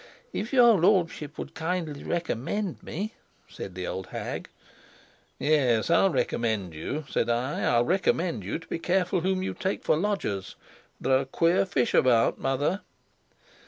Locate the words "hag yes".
4.07-5.91